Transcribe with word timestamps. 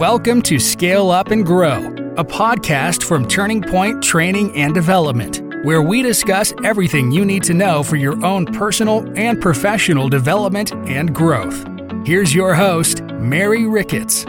Welcome 0.00 0.40
to 0.44 0.58
Scale 0.58 1.10
Up 1.10 1.30
and 1.30 1.44
Grow, 1.44 1.88
a 2.16 2.24
podcast 2.24 3.02
from 3.02 3.28
Turning 3.28 3.60
Point 3.60 4.02
Training 4.02 4.56
and 4.56 4.72
Development, 4.72 5.42
where 5.62 5.82
we 5.82 6.00
discuss 6.00 6.54
everything 6.64 7.12
you 7.12 7.22
need 7.22 7.42
to 7.42 7.52
know 7.52 7.82
for 7.82 7.96
your 7.96 8.24
own 8.24 8.46
personal 8.46 9.06
and 9.14 9.42
professional 9.42 10.08
development 10.08 10.72
and 10.88 11.14
growth. 11.14 11.66
Here's 12.06 12.34
your 12.34 12.54
host, 12.54 13.02
Mary 13.02 13.66
Ricketts. 13.66 14.24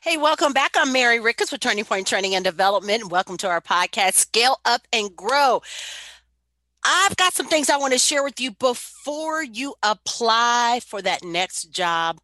Hey, 0.00 0.16
welcome 0.16 0.54
back. 0.54 0.74
I'm 0.74 0.90
Mary 0.90 1.20
Ricketts 1.20 1.52
with 1.52 1.60
Turning 1.60 1.84
Point 1.84 2.06
Training 2.06 2.34
and 2.34 2.42
Development. 2.42 3.10
Welcome 3.10 3.36
to 3.36 3.48
our 3.48 3.60
podcast, 3.60 4.14
Scale 4.14 4.58
Up 4.64 4.88
and 4.90 5.14
Grow. 5.14 5.60
I've 6.84 7.16
got 7.16 7.32
some 7.32 7.46
things 7.46 7.70
I 7.70 7.76
want 7.76 7.92
to 7.92 7.98
share 7.98 8.24
with 8.24 8.40
you 8.40 8.52
before 8.52 9.42
you 9.42 9.74
apply 9.82 10.80
for 10.84 11.00
that 11.02 11.22
next 11.22 11.70
job 11.70 12.18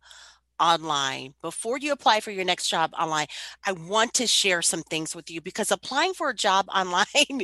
online. 0.61 1.35
Before 1.41 1.79
you 1.79 1.93
apply 1.93 2.21
for 2.21 2.31
your 2.33 2.45
next 2.45 2.69
job 2.69 2.93
online, 2.99 3.27
I 3.65 3.73
want 3.73 4.15
to 4.15 4.27
share 4.27 4.63
some 4.63 4.83
things 4.83 5.15
with 5.15 5.31
you 5.31 5.41
because 5.41 5.71
applying 5.71 6.13
for 6.15 6.31
a 6.31 6.35
job 6.35 6.67
online 6.75 7.43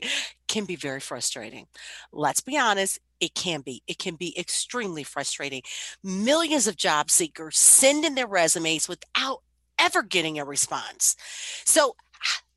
can 0.48 0.64
be 0.64 0.76
very 0.76 1.00
frustrating. 1.00 1.66
Let's 2.12 2.40
be 2.40 2.58
honest, 2.58 2.98
it 3.20 3.34
can 3.34 3.60
be. 3.60 3.82
It 3.86 3.98
can 3.98 4.16
be 4.16 4.36
extremely 4.38 5.04
frustrating. 5.04 5.62
Millions 6.02 6.66
of 6.66 6.76
job 6.76 7.10
seekers 7.10 7.58
send 7.58 8.04
in 8.04 8.16
their 8.16 8.26
resumes 8.26 8.88
without 8.88 9.38
ever 9.78 10.02
getting 10.02 10.38
a 10.38 10.44
response. 10.44 11.16
So 11.64 11.94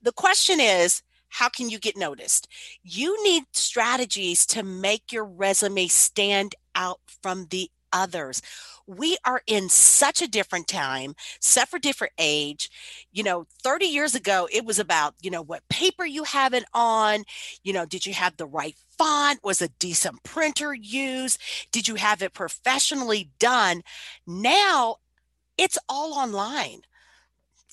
the 0.02 0.12
question 0.12 0.60
is, 0.60 1.04
how 1.30 1.50
can 1.50 1.70
you 1.70 1.80
get 1.80 1.98
noticed? 1.98 2.48
You 2.84 3.22
need 3.24 3.44
strategies 3.54 4.46
to 4.48 4.64
make 4.64 5.12
your 5.12 5.26
resume 5.26 5.88
stand 5.88 6.56
out 6.76 7.00
from 7.22 7.48
the 7.50 7.70
others. 7.92 8.42
We 8.86 9.18
are 9.26 9.42
in 9.48 9.70
such 9.70 10.22
a 10.22 10.28
different 10.28 10.68
time, 10.68 11.16
such 11.40 11.74
a 11.74 11.80
different 11.80 12.14
age. 12.18 12.70
You 13.12 13.24
know, 13.24 13.48
30 13.64 13.86
years 13.86 14.16
ago, 14.16 14.48
it 14.52 14.66
was 14.66 14.80
about, 14.80 15.16
you 15.22 15.30
know, 15.30 15.42
what 15.42 15.68
paper 15.70 16.06
you 16.06 16.24
have 16.24 16.54
it 16.54 16.64
on. 16.74 17.24
You 17.64 17.74
know, 17.74 17.86
did 17.86 18.06
you 18.06 18.14
have 18.14 18.38
the 18.38 18.46
right 18.46 18.76
font? 18.98 19.44
Was 19.44 19.62
a 19.62 19.68
decent 19.68 20.24
printer 20.24 20.74
used? 20.74 21.42
Did 21.72 21.88
you 21.88 21.96
have 21.96 22.22
it 22.22 22.34
professionally 22.34 23.30
done? 23.40 23.82
Now 24.26 24.98
it's 25.58 25.78
all 25.90 26.14
online. 26.14 26.82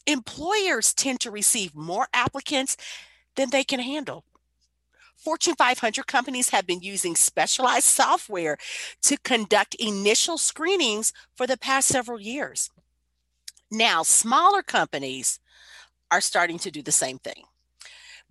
Employers 0.07 0.93
tend 0.93 1.21
to 1.21 1.31
receive 1.31 1.75
more 1.75 2.09
applicants 2.13 2.77
than 3.37 3.51
they 3.51 3.65
can 3.65 3.81
handle. 3.81 4.25
Fortune 5.17 5.55
500 5.55 6.07
companies 6.07 6.51
have 6.51 6.67
been 6.67 6.81
using 6.81 7.17
specialized 7.17 7.87
software 7.87 8.59
to 9.03 9.17
conduct 9.19 9.75
initial 9.77 10.37
screenings 10.37 11.13
for 11.37 11.47
the 11.47 11.57
past 11.57 11.89
several 11.89 12.21
years. 12.21 12.71
Now, 13.71 14.03
smaller 14.03 14.63
companies 14.63 15.41
are 16.11 16.21
starting 16.21 16.59
to 16.59 16.71
do 16.71 16.83
the 16.83 16.93
same 16.93 17.19
thing. 17.19 17.45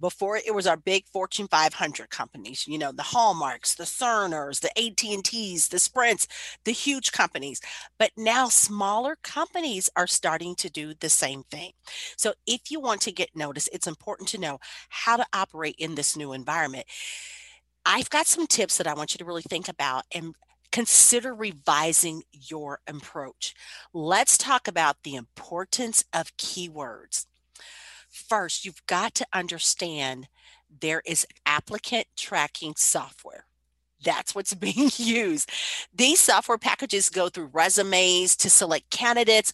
Before 0.03 0.35
it 0.35 0.53
was 0.53 0.67
our 0.67 0.75
big 0.75 1.07
Fortune 1.07 1.47
500 1.47 2.09
companies, 2.09 2.67
you 2.67 2.77
know, 2.77 2.91
the 2.91 3.03
Hallmarks, 3.03 3.75
the 3.75 3.85
Cerners, 3.85 4.59
the 4.59 4.77
AT&Ts, 4.77 5.69
the 5.69 5.79
Sprints, 5.79 6.27
the 6.65 6.73
huge 6.73 7.13
companies. 7.13 7.61
But 7.97 8.11
now 8.17 8.49
smaller 8.49 9.15
companies 9.23 9.89
are 9.95 10.05
starting 10.05 10.55
to 10.55 10.69
do 10.69 10.93
the 10.93 11.07
same 11.07 11.43
thing. 11.43 11.71
So 12.17 12.33
if 12.45 12.69
you 12.69 12.81
want 12.81 12.99
to 13.03 13.13
get 13.13 13.29
noticed, 13.33 13.69
it's 13.71 13.87
important 13.87 14.27
to 14.29 14.37
know 14.37 14.59
how 14.89 15.15
to 15.15 15.25
operate 15.31 15.75
in 15.79 15.95
this 15.95 16.17
new 16.17 16.33
environment. 16.33 16.85
I've 17.85 18.09
got 18.09 18.27
some 18.27 18.45
tips 18.45 18.77
that 18.79 18.87
I 18.87 18.95
want 18.95 19.13
you 19.13 19.19
to 19.19 19.25
really 19.25 19.41
think 19.41 19.69
about 19.69 20.03
and 20.13 20.35
consider 20.73 21.33
revising 21.33 22.23
your 22.33 22.79
approach. 22.87 23.53
Let's 23.93 24.37
talk 24.37 24.67
about 24.67 24.97
the 25.03 25.15
importance 25.15 26.03
of 26.11 26.35
keywords. 26.35 27.25
First, 28.13 28.63
you've 28.63 28.85
got 28.85 29.15
to 29.15 29.27
understand 29.33 30.27
there 30.69 31.01
is 31.03 31.25
applicant 31.47 32.05
tracking 32.15 32.75
software. 32.77 33.45
That's 34.03 34.35
what's 34.35 34.53
being 34.53 34.91
used. 34.97 35.49
These 35.93 36.19
software 36.19 36.59
packages 36.59 37.09
go 37.09 37.29
through 37.29 37.49
resumes 37.53 38.35
to 38.37 38.51
select 38.51 38.91
candidates 38.91 39.51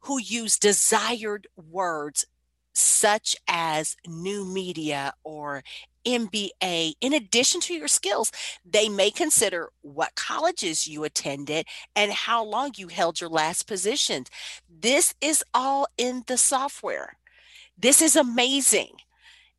who 0.00 0.18
use 0.18 0.58
desired 0.58 1.46
words 1.54 2.24
such 2.72 3.36
as 3.46 3.94
new 4.06 4.46
media 4.46 5.12
or 5.22 5.62
MBA. 6.06 6.94
In 7.02 7.12
addition 7.12 7.60
to 7.60 7.74
your 7.74 7.88
skills, 7.88 8.32
they 8.64 8.88
may 8.88 9.10
consider 9.10 9.68
what 9.82 10.14
colleges 10.14 10.88
you 10.88 11.04
attended 11.04 11.66
and 11.94 12.10
how 12.10 12.42
long 12.42 12.72
you 12.76 12.88
held 12.88 13.20
your 13.20 13.28
last 13.28 13.64
position. 13.68 14.24
This 14.66 15.14
is 15.20 15.44
all 15.52 15.86
in 15.98 16.24
the 16.26 16.38
software 16.38 17.18
this 17.78 18.02
is 18.02 18.16
amazing. 18.16 18.90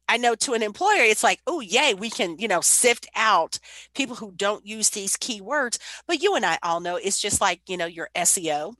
I 0.09 0.17
know 0.17 0.35
to 0.35 0.53
an 0.53 0.63
employer, 0.63 1.01
it's 1.01 1.23
like, 1.23 1.39
oh, 1.47 1.61
yay, 1.61 1.93
we 1.93 2.09
can, 2.09 2.37
you 2.37 2.47
know, 2.47 2.61
sift 2.61 3.07
out 3.15 3.57
people 3.95 4.15
who 4.15 4.33
don't 4.35 4.65
use 4.65 4.89
these 4.89 5.15
keywords. 5.15 5.79
But 6.07 6.21
you 6.21 6.35
and 6.35 6.45
I 6.45 6.59
all 6.61 6.81
know 6.81 6.97
it's 6.97 7.21
just 7.21 7.39
like, 7.39 7.61
you 7.67 7.77
know, 7.77 7.85
your 7.85 8.09
SEO 8.15 8.75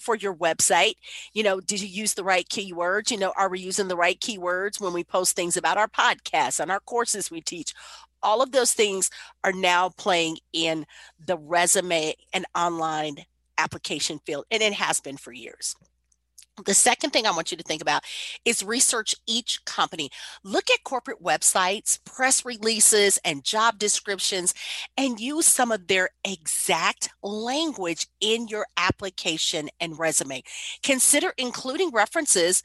for 0.00 0.16
your 0.16 0.34
website. 0.34 0.94
You 1.32 1.42
know, 1.42 1.60
did 1.60 1.80
you 1.80 1.88
use 1.88 2.14
the 2.14 2.24
right 2.24 2.48
keywords? 2.48 3.10
You 3.10 3.18
know, 3.18 3.32
are 3.36 3.48
we 3.48 3.60
using 3.60 3.88
the 3.88 3.96
right 3.96 4.18
keywords 4.18 4.80
when 4.80 4.92
we 4.92 5.04
post 5.04 5.36
things 5.36 5.56
about 5.56 5.78
our 5.78 5.88
podcasts 5.88 6.60
and 6.60 6.70
our 6.70 6.80
courses 6.80 7.30
we 7.30 7.40
teach? 7.40 7.72
All 8.22 8.42
of 8.42 8.52
those 8.52 8.72
things 8.72 9.10
are 9.44 9.52
now 9.52 9.90
playing 9.90 10.38
in 10.52 10.86
the 11.24 11.36
resume 11.36 12.14
and 12.32 12.46
online 12.54 13.16
application 13.58 14.20
field, 14.24 14.44
and 14.50 14.62
it 14.62 14.72
has 14.72 15.00
been 15.00 15.16
for 15.16 15.32
years. 15.32 15.76
The 16.66 16.74
second 16.74 17.10
thing 17.10 17.26
I 17.26 17.30
want 17.30 17.50
you 17.50 17.56
to 17.56 17.62
think 17.64 17.80
about 17.80 18.04
is 18.44 18.62
research 18.62 19.14
each 19.26 19.64
company. 19.64 20.10
Look 20.44 20.70
at 20.70 20.84
corporate 20.84 21.22
websites, 21.22 21.98
press 22.04 22.44
releases, 22.44 23.18
and 23.24 23.42
job 23.42 23.78
descriptions, 23.78 24.52
and 24.98 25.18
use 25.18 25.46
some 25.46 25.72
of 25.72 25.86
their 25.86 26.10
exact 26.24 27.08
language 27.22 28.06
in 28.20 28.48
your 28.48 28.66
application 28.76 29.70
and 29.80 29.98
resume. 29.98 30.42
Consider 30.82 31.32
including 31.38 31.90
references 31.90 32.62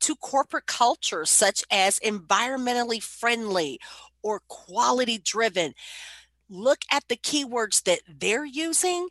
to 0.00 0.16
corporate 0.16 0.66
culture, 0.66 1.24
such 1.24 1.64
as 1.70 1.98
environmentally 2.00 3.02
friendly 3.02 3.80
or 4.22 4.42
quality 4.48 5.16
driven. 5.16 5.72
Look 6.50 6.80
at 6.92 7.04
the 7.08 7.16
keywords 7.16 7.84
that 7.84 8.00
they're 8.06 8.44
using. 8.44 9.08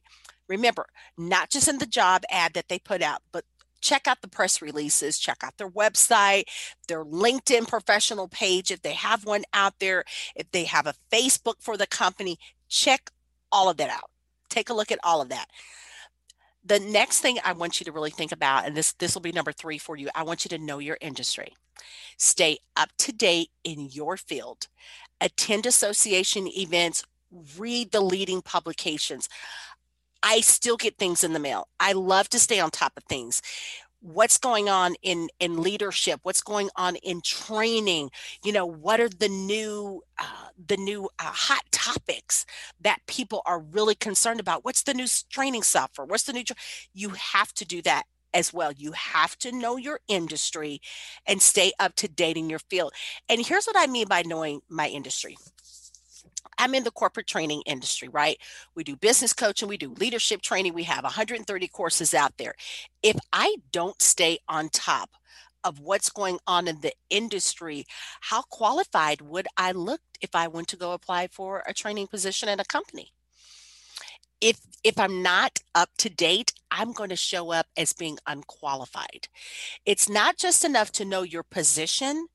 Remember, 0.48 0.86
not 1.18 1.50
just 1.50 1.68
in 1.68 1.80
the 1.80 1.88
job 1.88 2.24
ad 2.30 2.54
that 2.54 2.68
they 2.70 2.78
put 2.78 3.02
out, 3.02 3.22
but 3.32 3.44
check 3.82 4.08
out 4.08 4.22
the 4.22 4.28
press 4.28 4.62
releases, 4.62 5.20
check 5.20 5.44
out 5.44 5.58
their 5.58 5.70
website, 5.70 6.44
their 6.88 7.04
LinkedIn 7.04 7.68
professional 7.68 8.28
page, 8.28 8.72
if 8.72 8.82
they 8.82 8.94
have 8.94 9.26
one 9.26 9.44
out 9.54 9.80
there, 9.80 10.04
if 10.36 10.50
they 10.52 10.66
have 10.66 10.88
a 10.88 10.96
Facebook 11.12 11.56
for 11.60 11.78
the 11.78 11.88
company, 11.88 12.38
check 12.68 13.10
all 13.52 13.70
of 13.70 13.78
that 13.78 13.90
out. 13.90 14.10
Take 14.50 14.70
a 14.70 14.74
look 14.74 14.92
at 14.92 15.00
all 15.04 15.22
of 15.22 15.30
that. 15.30 15.48
The 16.64 16.80
next 16.80 17.22
thing 17.22 17.38
I 17.44 17.54
want 17.54 17.80
you 17.80 17.86
to 17.86 17.92
really 17.92 18.12
think 18.12 18.32
about, 18.32 18.66
and 18.66 18.76
this 18.76 18.94
this 18.94 19.16
will 19.16 19.22
be 19.22 19.32
number 19.32 19.52
three 19.52 19.78
for 19.78 19.96
you, 19.96 20.10
I 20.14 20.24
want 20.24 20.44
you 20.44 20.50
to 20.50 20.64
know 20.64 20.80
your 20.80 20.98
industry. 21.02 21.54
Stay 22.18 22.60
up 22.76 22.90
to 23.00 23.12
date 23.14 23.50
in 23.64 23.90
your 23.92 24.18
field. 24.18 24.68
Attend 25.22 25.66
association 25.66 26.48
events, 26.48 27.04
read 27.58 27.92
the 27.92 28.02
leading 28.02 28.42
publications. 28.42 29.30
I 30.24 30.42
still 30.42 30.78
get 30.78 30.98
things 30.98 31.24
in 31.24 31.34
the 31.34 31.40
mail. 31.40 31.68
I 31.80 31.94
love 31.94 32.30
to 32.30 32.40
stay 32.40 32.60
on 32.60 32.72
top 32.72 32.94
of 32.98 33.04
things. 33.06 33.42
What's 34.02 34.38
going 34.38 34.70
on 34.70 34.96
in 35.02 35.30
in 35.40 35.62
leadership? 35.62 36.22
What's 36.24 36.42
going 36.42 36.70
on 36.78 36.96
in 36.98 37.22
training? 37.22 38.12
You 38.46 38.54
know, 38.54 38.66
what 38.66 39.02
are 39.02 39.10
the 39.10 39.28
new 39.28 40.04
uh, 40.18 40.50
the 40.68 40.78
new 40.78 41.06
uh, 41.20 41.24
hot 41.24 41.64
topics 41.72 42.46
that 42.80 43.00
people 43.08 43.42
are 43.46 43.60
really 43.60 43.96
concerned 43.96 44.40
about? 44.40 44.64
What's 44.64 44.84
the 44.84 44.94
new 44.94 45.08
training 45.30 45.64
software? 45.64 46.06
What's 46.06 46.24
the 46.24 46.34
new? 46.34 46.44
You 46.94 47.10
have 47.10 47.54
to 47.56 47.66
do 47.66 47.82
that 47.82 48.04
as 48.34 48.54
well. 48.54 48.72
You 48.72 48.94
have 48.94 49.38
to 49.40 49.52
know 49.52 49.76
your 49.78 50.00
industry 50.08 50.82
and 51.26 51.42
stay 51.42 51.74
up 51.80 51.96
to 51.96 52.08
date 52.08 52.38
in 52.38 52.50
your 52.50 52.60
field. 52.60 52.94
And 53.28 53.46
here's 53.46 53.66
what 53.66 53.76
I 53.78 53.88
mean 53.88 54.08
by 54.08 54.24
knowing 54.26 54.62
my 54.70 54.88
industry. 54.88 55.38
I'm 56.58 56.76
in 56.76 56.84
the 56.84 56.92
corporate 56.92 57.28
training 57.28 57.64
industry, 57.66 58.08
right? 58.10 58.38
We 58.76 58.84
do 58.84 58.96
business 58.96 59.34
coaching, 59.34 59.68
we 59.68 59.78
do 59.78 59.94
leadership 60.00 60.42
training, 60.42 60.74
we 60.74 60.84
have 60.84 61.04
130 61.04 61.68
courses 61.68 62.14
out 62.14 62.38
there. 62.38 62.56
If 63.04 63.18
I 63.32 63.58
don't 63.72 64.02
stay 64.02 64.40
on 64.48 64.70
top 64.70 65.12
of 65.64 65.80
what's 65.80 66.10
going 66.10 66.40
on 66.48 66.68
in 66.68 66.82
the 66.82 66.94
industry, 67.10 67.86
how 68.22 68.42
qualified 68.44 69.22
would 69.22 69.48
I 69.58 69.72
look 69.72 70.02
if 70.22 70.34
I 70.34 70.48
went 70.48 70.68
to 70.70 70.78
go 70.78 70.94
apply 70.94 71.28
for 71.28 71.64
a 71.68 71.74
training 71.74 72.08
position 72.08 72.50
at 72.50 72.62
a 72.62 72.66
company? 72.66 73.12
If 74.42 74.62
if 74.86 74.98
I'm 74.98 75.22
not 75.22 75.60
up 75.76 75.90
to 75.98 76.10
date, 76.10 76.54
I'm 76.72 76.94
going 76.94 77.10
to 77.10 77.16
show 77.18 77.52
up 77.52 77.68
as 77.76 77.92
being 77.92 78.18
unqualified. 78.26 79.28
It's 79.86 80.08
not 80.08 80.38
just 80.38 80.64
enough 80.64 80.94
to 80.94 81.06
know 81.06 81.24
your 81.24 81.44
position, 81.44 82.28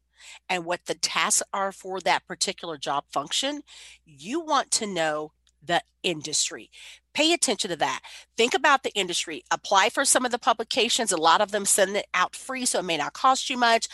and 0.49 0.65
what 0.65 0.87
the 0.87 0.95
tasks 0.95 1.43
are 1.53 1.73
for 1.73 2.01
that 2.01 2.27
particular 2.27 2.77
job 2.77 3.05
function, 3.13 3.63
you 4.05 4.41
want 4.41 4.71
to 4.73 4.87
know 4.87 5.33
the 5.67 5.83
industry. 6.03 6.71
Pay 7.15 7.33
attention 7.33 7.71
to 7.71 7.77
that. 7.77 8.01
Think 8.37 8.55
about 8.55 8.83
the 8.83 8.93
industry. 8.93 9.45
Apply 9.51 9.89
for 9.89 10.05
some 10.05 10.25
of 10.25 10.33
the 10.33 10.39
publications. 10.39 11.13
A 11.13 11.17
lot 11.17 11.41
of 11.41 11.53
them 11.53 11.65
send 11.65 11.97
it 11.97 12.07
out 12.13 12.35
free, 12.35 12.67
so 12.67 12.81
it 12.81 12.85
may 12.85 12.97
not 12.97 13.13
cost 13.13 13.49
you 13.49 13.57
much. 13.57 13.87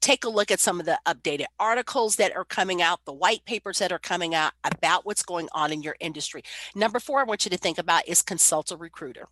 Take 0.00 0.24
a 0.24 0.28
look 0.28 0.50
at 0.50 0.60
some 0.60 0.78
of 0.78 0.86
the 0.86 0.98
updated 1.04 1.46
articles 1.58 2.16
that 2.16 2.34
are 2.36 2.44
coming 2.44 2.80
out, 2.80 3.04
the 3.04 3.12
white 3.12 3.44
papers 3.44 3.80
that 3.80 3.90
are 3.90 3.98
coming 3.98 4.34
out 4.34 4.52
about 4.64 5.04
what's 5.04 5.24
going 5.24 5.48
on 5.52 5.72
in 5.72 5.82
your 5.82 5.96
industry. 5.98 6.42
Number 6.74 7.00
four, 7.00 7.20
I 7.20 7.24
want 7.24 7.44
you 7.44 7.50
to 7.50 7.58
think 7.58 7.78
about 7.78 8.08
is 8.08 8.22
consult 8.22 8.70
a 8.70 8.76
recruiter. 8.76 9.26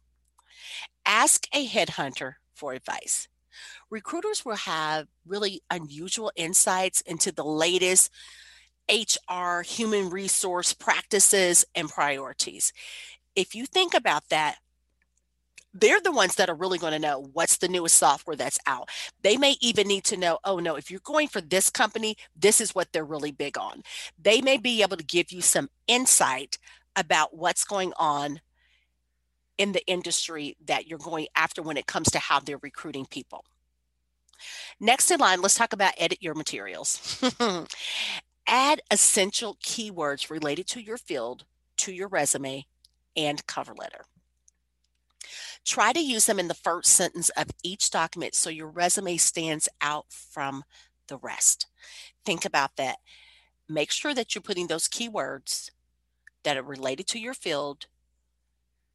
Ask 1.07 1.47
a 1.55 1.67
headhunter 1.67 2.35
for 2.53 2.73
advice. 2.73 3.29
Recruiters 3.91 4.45
will 4.45 4.57
have 4.57 5.07
really 5.27 5.63
unusual 5.71 6.33
insights 6.37 7.01
into 7.03 7.33
the 7.33 7.45
latest 7.45 8.11
HR, 8.91 9.63
human 9.63 10.11
resource 10.11 10.73
practices, 10.73 11.65
and 11.75 11.89
priorities. 11.89 12.73
If 13.35 13.55
you 13.55 13.67
think 13.67 13.95
about 13.95 14.29
that, 14.31 14.57
they're 15.79 16.01
the 16.01 16.13
ones 16.13 16.37
that 16.37 16.49
are 16.49 16.55
really 16.55 16.79
going 16.79 16.93
to 16.93 16.99
know 16.99 17.29
what's 17.33 17.59
the 17.59 17.69
newest 17.69 17.99
software 17.99 18.37
that's 18.37 18.59
out. 18.67 18.89
They 19.23 19.37
may 19.37 19.57
even 19.61 19.87
need 19.89 20.05
to 20.05 20.17
know, 20.17 20.39
oh 20.45 20.59
no, 20.59 20.77
if 20.77 20.91
you're 20.91 21.01
going 21.01 21.29
for 21.29 21.41
this 21.41 21.69
company, 21.69 22.17
this 22.35 22.61
is 22.61 22.75
what 22.75 22.93
they're 22.93 23.05
really 23.05 23.33
big 23.33 23.59
on. 23.59 23.83
They 24.19 24.41
may 24.41 24.57
be 24.57 24.83
able 24.83 24.97
to 24.97 25.05
give 25.05 25.33
you 25.33 25.43
some 25.43 25.69
insight 25.87 26.59
about 26.97 27.37
what's 27.37 27.65
going 27.65 27.93
on 27.99 28.41
in 29.59 29.73
the 29.73 29.87
industry 29.87 30.57
that 30.67 30.87
you're 30.87 30.99
going 30.99 31.27
after 31.35 31.63
when 31.63 31.77
it 31.77 31.87
comes 31.87 32.11
to 32.11 32.19
how 32.19 32.41
they're 32.41 32.59
recruiting 32.59 33.07
people. 33.07 33.45
Next 34.79 35.11
in 35.11 35.21
line, 35.21 35.41
let's 35.41 35.55
talk 35.55 35.73
about 35.73 35.95
edit 35.97 36.23
your 36.23 36.35
materials. 36.35 37.23
Add 38.47 38.83
essential 38.91 39.57
keywords 39.57 40.31
related 40.31 40.67
to 40.69 40.81
your 40.81 40.99
field 40.99 41.45
to 41.79 41.93
your 41.93 42.09
resume 42.09 42.67
and 43.17 43.47
cover 43.47 43.75
letter. 43.75 44.05
Try 45.65 45.93
to 45.93 46.01
use 46.01 46.27
them 46.27 46.39
in 46.39 46.49
the 46.49 46.55
first 46.55 46.91
sentence 46.93 47.29
of 47.31 47.49
each 47.65 47.91
document 47.91 48.35
so 48.35 48.51
your 48.51 48.69
resume 48.69 49.17
stands 49.17 49.69
out 49.81 50.07
from 50.11 50.63
the 51.09 51.17
rest. 51.17 51.67
Think 52.25 52.45
about 52.45 52.77
that. 52.77 52.99
Make 53.69 53.91
sure 53.91 54.15
that 54.15 54.35
you're 54.35 54.43
putting 54.43 54.69
those 54.69 54.89
keywords 54.89 55.71
that 56.45 56.57
are 56.57 56.63
related 56.63 57.09
to 57.09 57.19
your 57.19 57.35
field 57.35 57.87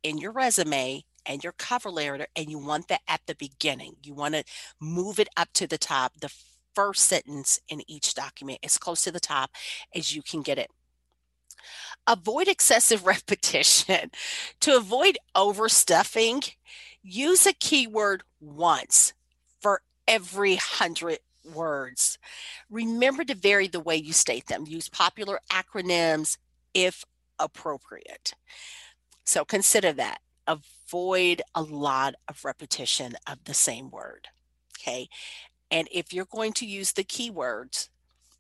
in 0.04 0.18
your 0.18 0.32
resume 0.32 1.04
and 1.26 1.44
your 1.44 1.54
cover 1.54 1.92
letter, 1.92 2.28
and 2.36 2.50
you 2.50 2.58
want 2.58 2.88
that 2.88 3.02
at 3.08 3.22
the 3.28 3.36
beginning. 3.36 3.96
You 4.04 4.14
want 4.14 4.36
to 4.36 4.44
move 4.80 5.20
it 5.20 5.30
up 5.38 5.50
to 5.54 5.68
the 5.68 5.78
top. 5.78 6.14
The 6.20 6.34
first 6.74 7.04
sentence 7.06 7.60
in 7.70 7.82
each 7.90 8.14
document 8.14 8.60
as 8.64 8.78
close 8.78 9.04
to 9.04 9.12
the 9.12 9.20
top 9.20 9.52
as 9.94 10.16
you 10.16 10.22
can 10.22 10.42
get 10.42 10.58
it. 10.58 10.72
Avoid 12.08 12.48
excessive 12.48 13.06
repetition. 13.06 14.12
to 14.62 14.76
avoid 14.76 15.18
overstuffing, 15.36 16.56
use 17.04 17.46
a 17.46 17.54
keyword 17.54 18.24
once 18.40 19.14
for 19.60 19.82
every 20.08 20.56
hundred 20.56 21.20
words. 21.54 22.18
Remember 22.70 23.24
to 23.24 23.36
vary 23.36 23.68
the 23.68 23.80
way 23.80 23.96
you 23.96 24.14
state 24.14 24.48
them. 24.48 24.66
Use 24.68 24.90
popular 24.90 25.40
acronyms 25.52 26.38
if 26.74 27.06
appropriate. 27.40 28.34
So 29.24 29.46
consider 29.46 29.94
that. 29.94 30.20
Avoid 30.48 31.42
a 31.56 31.62
lot 31.62 32.16
of 32.28 32.44
repetition 32.44 33.14
of 33.28 33.44
the 33.46 33.54
same 33.54 33.90
word. 33.90 34.28
Okay. 34.80 35.08
And 35.70 35.88
if 35.92 36.12
you're 36.12 36.26
going 36.26 36.54
to 36.54 36.66
use 36.66 36.92
the 36.92 37.04
keywords, 37.04 37.90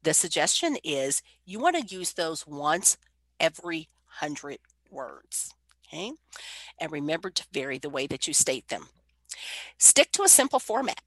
the 0.03 0.13
suggestion 0.13 0.77
is 0.83 1.21
you 1.45 1.59
want 1.59 1.75
to 1.77 1.95
use 1.95 2.13
those 2.13 2.45
once 2.45 2.97
every 3.39 3.87
hundred 4.05 4.59
words. 4.89 5.53
Okay. 5.87 6.11
And 6.79 6.91
remember 6.91 7.29
to 7.29 7.45
vary 7.53 7.77
the 7.77 7.89
way 7.89 8.07
that 8.07 8.27
you 8.27 8.33
state 8.33 8.67
them. 8.69 8.87
Stick 9.77 10.11
to 10.13 10.23
a 10.23 10.29
simple 10.29 10.59
format. 10.59 11.01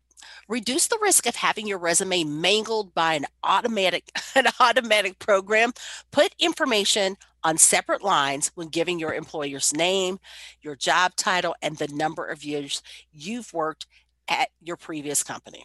Reduce 0.48 0.86
the 0.86 0.98
risk 1.00 1.26
of 1.26 1.36
having 1.36 1.66
your 1.66 1.78
resume 1.78 2.24
mangled 2.24 2.94
by 2.94 3.14
an 3.14 3.26
automatic 3.42 4.10
an 4.34 4.46
automatic 4.60 5.18
program. 5.18 5.72
Put 6.10 6.34
information 6.38 7.16
on 7.44 7.58
separate 7.58 8.02
lines 8.02 8.50
when 8.54 8.68
giving 8.68 8.98
your 8.98 9.14
employer's 9.14 9.74
name, 9.74 10.18
your 10.62 10.74
job 10.74 11.14
title, 11.16 11.54
and 11.62 11.76
the 11.76 11.88
number 11.88 12.26
of 12.26 12.42
years 12.42 12.82
you've 13.12 13.52
worked 13.52 13.86
at 14.28 14.48
your 14.60 14.76
previous 14.76 15.22
company. 15.22 15.64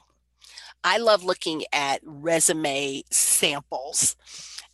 I 0.84 0.98
love 0.98 1.24
looking 1.24 1.64
at 1.74 2.02
resume 2.04 3.04
samples 3.12 4.16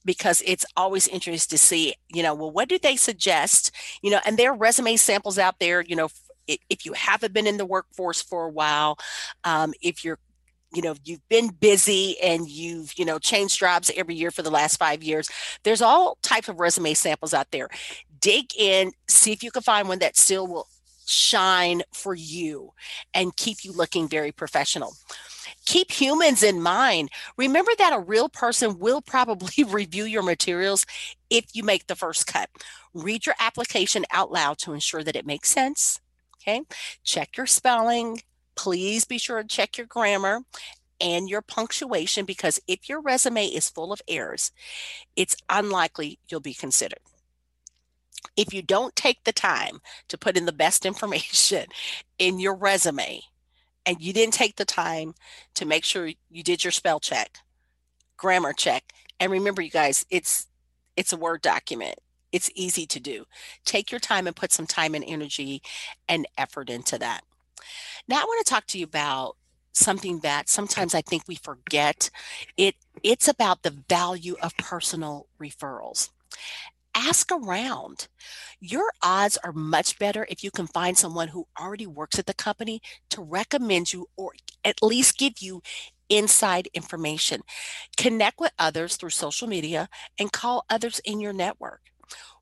because 0.04 0.44
it's 0.46 0.66
always 0.78 1.08
interesting 1.08 1.58
to 1.58 1.64
see, 1.64 1.96
you 2.10 2.22
know, 2.22 2.36
well, 2.36 2.52
what 2.52 2.70
do 2.70 2.78
they 2.78 2.96
suggest? 2.96 3.72
You 4.04 4.12
know, 4.12 4.20
and 4.26 4.38
there 4.38 4.52
are 4.52 4.58
resume 4.58 4.98
samples 4.98 5.40
out 5.40 5.60
there, 5.60 5.82
you 5.82 5.96
know, 5.96 6.10
if 6.48 6.86
you 6.86 6.94
haven't 6.94 7.34
been 7.34 7.48
in 7.48 7.58
the 7.58 7.66
workforce 7.66 8.22
for 8.22 8.46
a 8.46 8.52
while, 8.52 9.00
um, 9.44 9.74
if 9.82 10.06
you're 10.06 10.20
you 10.76 10.82
know 10.82 10.96
you've 11.04 11.28
been 11.30 11.50
busy 11.50 12.20
and 12.22 12.50
you've 12.50 12.94
you 12.98 13.06
know 13.06 13.20
changed 13.20 13.60
jobs 13.60 13.92
every 13.96 14.16
year 14.16 14.32
for 14.32 14.42
the 14.42 14.52
last 14.52 14.78
five 14.78 15.04
years 15.04 15.30
there's 15.64 15.82
all 15.82 16.18
types 16.22 16.50
of 16.50 16.60
resume 16.60 16.94
samples 16.94 17.34
out 17.34 17.52
there 17.52 17.70
dig 18.20 18.46
in 18.58 18.92
see 19.08 19.32
if 19.32 19.44
you 19.44 19.52
can 19.52 19.62
find 19.62 19.88
one 19.88 20.00
that 20.00 20.18
still 20.18 20.48
will 20.48 20.68
shine 21.08 21.82
for 21.94 22.16
you 22.16 22.72
and 23.14 23.38
keep 23.38 23.64
you 23.64 23.72
looking 23.72 24.08
very 24.08 24.32
professional 24.32 24.94
keep 25.66 25.92
humans 25.92 26.44
in 26.44 26.62
mind. 26.62 27.10
Remember 27.38 27.72
that 27.78 27.94
a 27.94 28.00
real 28.00 28.30
person 28.30 28.80
will 28.80 29.02
probably 29.02 29.64
review 29.68 30.06
your 30.06 30.24
materials 30.24 30.86
if 31.30 31.46
you 31.54 31.64
make 31.64 31.88
the 31.88 31.96
first 31.96 32.28
cut. 32.28 32.50
Read 32.94 33.26
your 33.26 33.36
application 33.40 34.06
out 34.12 34.32
loud 34.32 34.58
to 34.60 34.74
ensure 34.74 35.04
that 35.04 35.16
it 35.16 35.26
makes 35.26 35.50
sense. 35.50 36.00
Okay. 36.38 36.62
Check 37.04 37.38
your 37.38 37.48
spelling. 37.48 38.22
Please 38.56 39.06
be 39.06 39.18
sure 39.18 39.42
to 39.42 39.48
check 39.48 39.78
your 39.78 39.88
grammar 39.88 40.42
and 41.02 41.30
your 41.30 41.42
punctuation 41.42 42.26
because 42.26 42.60
if 42.68 42.88
your 42.88 43.02
resume 43.02 43.46
is 43.46 43.70
full 43.70 43.92
of 43.92 44.02
errors, 44.08 44.52
it's 45.16 45.36
unlikely 45.50 46.20
you'll 46.30 46.40
be 46.40 46.54
considered. 46.54 47.00
If 48.38 48.54
you 48.54 48.62
don't 48.62 48.96
take 48.96 49.24
the 49.24 49.34
time 49.34 49.80
to 50.08 50.18
put 50.18 50.38
in 50.38 50.46
the 50.46 50.52
best 50.52 50.86
information 50.86 51.66
in 52.18 52.40
your 52.40 52.56
resume, 52.56 53.22
and 53.86 54.02
you 54.02 54.14
didn't 54.14 54.34
take 54.34 54.56
the 54.56 54.66
time 54.66 55.14
to 55.54 55.66
make 55.66 55.84
sure 55.84 56.10
you 56.30 56.44
did 56.44 56.64
your 56.64 56.72
spell 56.72 57.00
check, 57.00 57.38
grammar 58.18 58.54
check, 58.54 58.92
and 59.20 59.32
remember, 59.32 59.62
you 59.62 59.70
guys, 59.70 60.06
it's 60.10 60.48
it's 60.96 61.14
a 61.14 61.18
Word 61.18 61.42
document. 61.42 61.96
It's 62.32 62.50
easy 62.56 62.86
to 62.88 63.00
do. 63.00 63.26
Take 63.66 63.92
your 63.92 64.00
time 64.00 64.28
and 64.28 64.36
put 64.36 64.52
some 64.52 64.66
time 64.66 64.96
and 64.96 65.04
energy 65.06 65.62
and 66.08 66.28
effort 66.38 66.70
into 66.70 66.98
that. 67.00 67.22
Now, 68.08 68.18
I 68.18 68.24
want 68.24 68.46
to 68.46 68.50
talk 68.50 68.66
to 68.68 68.78
you 68.78 68.86
about 68.86 69.38
something 69.74 70.20
that 70.20 70.48
sometimes 70.50 70.96
I 70.96 71.02
think 71.02 71.24
we 71.28 71.36
forget. 71.36 72.10
It 72.58 72.76
it's 73.04 73.28
about 73.28 73.64
the 73.64 73.84
value 73.90 74.36
of 74.42 74.56
personal 74.58 75.28
referrals 75.40 76.10
ask 76.96 77.30
around. 77.32 78.08
Your 78.60 78.92
odds 79.04 79.38
are 79.44 79.52
much 79.52 80.00
better 80.00 80.26
if 80.30 80.44
you 80.44 80.50
can 80.50 80.66
find 80.66 80.98
someone 80.98 81.28
who 81.28 81.48
already 81.60 81.86
works 81.86 82.18
at 82.18 82.26
the 82.26 82.34
company 82.34 82.82
to 83.10 83.22
recommend 83.22 83.94
you 83.94 84.08
or 84.16 84.34
at 84.64 84.82
least 84.82 85.18
give 85.18 85.40
you 85.40 85.62
inside 86.10 86.70
information. 86.74 87.42
Connect 87.98 88.40
with 88.40 88.54
others 88.58 88.96
through 88.96 89.10
social 89.10 89.48
media 89.48 89.90
and 90.18 90.32
call 90.32 90.66
others 90.70 91.00
in 91.04 91.20
your 91.20 91.34
network. 91.34 91.82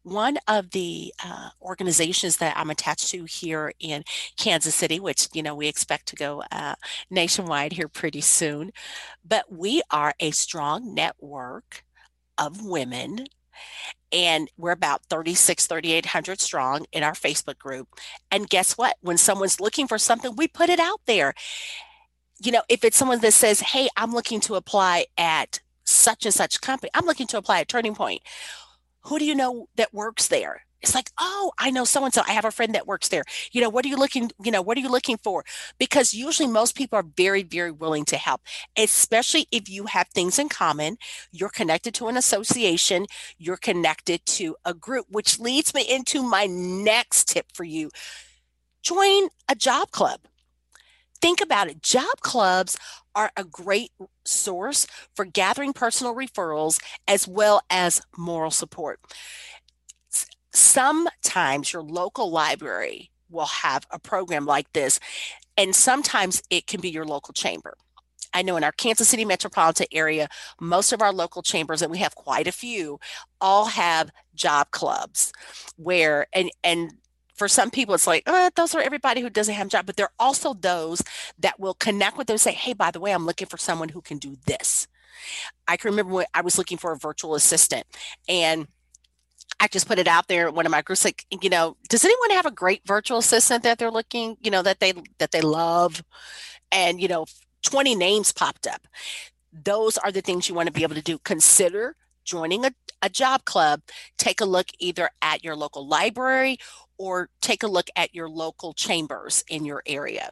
One 0.04 0.38
of 0.48 0.72
the 0.72 1.14
uh, 1.24 1.50
organizations 1.62 2.38
that 2.38 2.58
I'm 2.58 2.70
attached 2.70 3.10
to 3.12 3.24
here 3.26 3.74
in 3.80 4.04
Kansas 4.38 4.76
City, 4.76 5.00
which 5.00 5.30
you 5.34 5.42
know 5.44 5.56
we 5.56 5.68
expect 5.68 6.08
to 6.08 6.16
go 6.16 6.44
uh, 6.52 6.76
nationwide 7.10 7.74
here 7.74 7.88
pretty 7.88 8.22
soon, 8.22 8.72
but 9.24 9.52
we 9.52 9.82
are 9.92 10.14
a 10.20 10.32
strong 10.32 10.94
network 10.94 11.84
of 12.38 12.66
women 12.66 13.28
and 14.12 14.50
we're 14.58 14.72
about 14.72 15.02
36 15.10 15.68
3800 15.68 16.40
strong 16.40 16.86
in 16.92 17.04
our 17.04 17.14
facebook 17.14 17.58
group 17.58 17.88
and 18.32 18.50
guess 18.50 18.74
what? 18.78 18.96
When 19.02 19.18
someone's 19.18 19.60
looking 19.60 19.88
for 19.88 19.98
something 19.98 20.36
we 20.36 20.48
put 20.48 20.70
it 20.70 20.80
out 20.80 21.02
there. 21.06 21.34
You 22.44 22.52
know 22.52 22.64
if 22.70 22.84
it's 22.84 22.98
someone 22.98 23.20
that 23.22 23.34
says 23.34 23.60
hey 23.62 23.88
i'm 23.96 24.14
looking 24.14 24.40
to 24.42 24.56
apply 24.56 25.06
at 25.18 25.62
such 25.86 26.26
and 26.26 26.34
such 26.34 26.62
company 26.62 26.90
i'm 26.94 27.06
looking 27.06 27.28
to 27.28 27.38
apply 27.38 27.62
at 27.62 27.68
turning 27.68 27.96
point 27.96 28.22
who 29.06 29.20
do 29.20 29.26
you 29.26 29.36
know 29.36 29.68
that 29.76 29.94
works 29.94 30.28
there? 30.28 30.62
It's 30.82 30.94
like 30.96 31.10
oh 31.18 31.54
i 31.58 31.72
know 31.72 31.86
so 31.86 32.04
and 32.04 32.14
so 32.14 32.24
i 32.28 32.34
have 32.34 32.44
a 32.44 32.52
friend 32.52 32.76
that 32.76 32.86
works 32.88 33.08
there. 33.08 33.24
You 33.54 33.62
know 33.62 33.70
what 33.70 33.86
are 33.86 33.88
you 33.88 33.98
looking 33.98 34.32
you 34.44 34.52
know 34.52 34.62
what 34.62 34.78
are 34.78 34.82
you 34.82 34.92
looking 34.92 35.18
for? 35.18 35.46
Because 35.80 36.14
usually 36.14 36.48
most 36.50 36.76
people 36.76 37.00
are 37.00 37.06
very 37.16 37.44
very 37.44 37.72
willing 37.72 38.06
to 38.06 38.18
help 38.18 38.42
especially 38.78 39.48
if 39.52 39.70
you 39.70 39.86
have 39.86 40.08
things 40.10 40.38
in 40.40 40.50
common 40.50 40.98
you're 41.32 41.50
connected 41.50 41.94
to 41.96 42.08
an 42.10 42.18
association 42.18 43.06
you're 43.38 43.58
connected 43.58 44.26
to 44.26 44.56
a 44.66 44.74
group 44.74 45.06
which 45.10 45.40
leads 45.40 45.74
me 45.74 45.84
into 45.90 46.22
my 46.22 46.46
next 46.48 47.30
tip 47.30 47.46
for 47.54 47.64
you. 47.64 47.90
Join 48.82 49.30
a 49.50 49.56
job 49.56 49.92
club. 49.92 50.20
Think 51.22 51.40
about 51.42 51.70
it. 51.70 51.82
Job 51.82 52.20
clubs 52.22 52.78
are 53.16 53.32
a 53.38 53.44
great 53.44 53.92
source 54.26 54.88
for 55.16 55.26
gathering 55.26 55.74
personal 55.74 56.16
referrals 56.16 56.80
as 57.08 57.28
well 57.28 57.62
as 57.70 58.02
moral 58.18 58.52
support 58.52 59.00
sometimes 60.54 61.74
your 61.74 61.84
local 61.84 62.32
library 62.32 63.10
will 63.30 63.46
have 63.46 63.86
a 63.92 64.00
program 64.00 64.46
like 64.46 64.72
this, 64.74 65.00
and 65.58 65.76
sometimes 65.76 66.42
it 66.50 66.68
can 66.68 66.80
be 66.80 66.90
your 66.90 67.06
local 67.06 67.34
chamber. 67.34 67.76
I 68.36 68.42
know 68.42 68.58
in 68.58 68.64
our 68.64 68.72
Kansas 68.72 69.10
City 69.10 69.26
metropolitan 69.26 69.88
area, 69.92 70.28
most 70.60 70.92
of 70.92 71.02
our 71.02 71.14
local 71.14 71.44
chambers, 71.44 71.82
and 71.82 71.92
we 71.92 72.00
have 72.00 72.16
quite 72.16 72.48
a 72.48 72.52
few, 72.52 73.00
all 73.42 73.66
have 73.66 74.12
job 74.34 74.72
clubs 74.72 75.32
where 75.78 76.28
and 76.34 76.50
and 76.64 76.94
for 77.36 77.48
some 77.48 77.72
people 77.72 77.96
it's 77.96 78.08
like 78.08 78.24
oh, 78.28 78.50
those 78.56 78.76
are 78.76 78.82
everybody 78.82 79.22
who 79.22 79.30
doesn't 79.30 79.56
have 79.56 79.68
a 79.68 79.70
job 79.70 79.86
but 79.86 79.96
there 79.96 80.08
are 80.08 80.14
also 80.20 80.54
those 80.54 81.02
that 81.40 81.60
will 81.60 81.74
connect 81.74 82.18
with 82.18 82.28
them 82.28 82.38
say 82.38 82.52
hey 82.52 82.74
by 82.74 82.92
the 82.92 83.00
way 83.00 83.14
i'm 83.14 83.26
looking 83.26 83.48
for 83.48 83.58
someone 83.58 83.90
who 83.90 84.02
can 84.02 84.18
do 84.18 84.38
this. 84.46 84.88
I 85.68 85.78
can 85.78 85.92
remember 85.92 86.14
when 86.14 86.26
i 86.34 86.42
was 86.42 86.58
looking 86.58 86.78
for 86.78 86.92
a 86.92 86.98
virtual 86.98 87.36
assistant 87.36 87.86
and 88.28 88.68
I 89.60 89.68
just 89.68 89.88
put 89.88 90.00
it 90.00 90.08
out 90.08 90.28
there 90.28 90.52
one 90.52 90.66
of 90.66 90.72
my 90.72 90.82
groups 90.82 91.06
like 91.06 91.26
you 91.42 91.50
know 91.50 91.78
does 91.88 92.04
anyone 92.04 92.32
have 92.32 92.46
a 92.46 92.52
great 92.52 92.82
virtual 92.86 93.20
assistant 93.20 93.64
that 93.64 93.78
they're 93.78 93.92
looking 93.92 94.36
you 94.42 94.52
know 94.52 94.62
that 94.62 94.80
they 94.80 94.94
that 95.20 95.32
they 95.32 95.42
love? 95.42 96.04
And 96.72 97.00
you 97.00 97.08
know 97.08 97.26
20 97.64 97.96
names 97.96 98.32
popped 98.32 98.68
up. 98.68 98.88
Those 99.52 99.98
are 99.98 100.12
the 100.12 100.22
things 100.22 100.50
you 100.50 100.56
want 100.56 100.68
to 100.68 100.74
be 100.74 100.84
able 100.84 100.96
to 100.96 101.02
do. 101.02 101.18
Consider 101.20 101.96
joining 102.26 102.66
a, 102.66 102.72
a 103.02 103.10
job 103.10 103.46
club. 103.46 103.82
Take 104.18 104.42
a 104.42 104.46
look 104.46 104.68
either 104.80 105.10
at 105.22 105.44
your 105.44 105.56
local 105.56 105.88
library 105.88 106.58
or 106.98 107.30
take 107.42 107.64
a 107.64 107.68
look 107.68 107.90
at 107.96 108.16
your 108.16 108.30
local 108.30 108.74
chambers 108.74 109.44
in 109.50 109.66
your 109.66 109.84
area. 109.86 110.32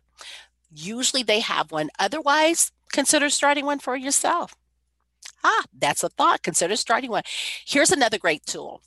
Usually 0.74 1.24
they 1.24 1.40
have 1.42 1.72
one. 1.72 1.90
Otherwise 2.00 2.72
consider 2.92 3.30
starting 3.30 3.66
one 3.66 3.80
for 3.80 3.96
yourself. 3.96 4.56
Ah 5.44 5.64
that's 5.78 6.04
a 6.04 6.10
thought. 6.10 6.44
Consider 6.44 6.76
starting 6.76 7.12
one. 7.12 7.24
Here's 7.66 7.92
another 7.92 8.18
great 8.18 8.46
tool 8.46 8.82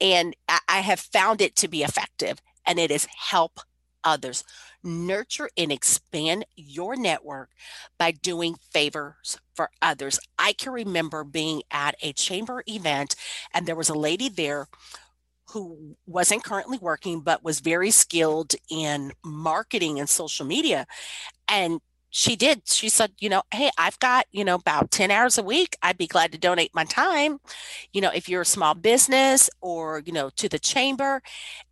and 0.00 0.34
I 0.68 0.80
have 0.80 1.00
found 1.00 1.40
it 1.40 1.56
to 1.56 1.68
be 1.68 1.82
effective, 1.82 2.40
and 2.66 2.78
it 2.78 2.90
is 2.90 3.06
help 3.30 3.60
others. 4.04 4.44
Nurture 4.82 5.50
and 5.56 5.72
expand 5.72 6.44
your 6.56 6.96
network 6.96 7.50
by 7.98 8.10
doing 8.10 8.56
favors 8.72 9.38
for 9.54 9.70
others. 9.80 10.18
I 10.38 10.52
can 10.52 10.72
remember 10.72 11.24
being 11.24 11.62
at 11.70 11.96
a 12.02 12.12
chamber 12.12 12.62
event, 12.68 13.16
and 13.54 13.66
there 13.66 13.76
was 13.76 13.88
a 13.88 13.94
lady 13.94 14.28
there 14.28 14.68
who 15.54 15.96
wasn't 16.06 16.44
currently 16.44 16.78
working 16.78 17.20
but 17.20 17.44
was 17.44 17.60
very 17.60 17.90
skilled 17.90 18.54
in 18.68 19.12
marketing 19.24 20.00
and 20.00 20.08
social 20.08 20.44
media. 20.44 20.84
And 21.48 21.80
she 22.10 22.36
did. 22.36 22.62
She 22.66 22.88
said, 22.88 23.12
you 23.18 23.28
know, 23.28 23.42
hey, 23.52 23.70
I've 23.78 23.98
got, 24.00 24.26
you 24.32 24.44
know, 24.44 24.56
about 24.56 24.90
10 24.90 25.10
hours 25.10 25.38
a 25.38 25.42
week. 25.42 25.76
I'd 25.82 25.98
be 25.98 26.06
glad 26.06 26.32
to 26.32 26.38
donate 26.38 26.72
my 26.74 26.84
time, 26.84 27.38
you 27.92 28.00
know, 28.00 28.10
if 28.14 28.28
you're 28.28 28.42
a 28.42 28.46
small 28.46 28.74
business 28.74 29.48
or, 29.60 30.02
you 30.04 30.12
know, 30.12 30.30
to 30.36 30.48
the 30.48 30.58
chamber. 30.58 31.22